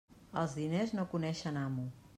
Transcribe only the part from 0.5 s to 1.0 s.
diners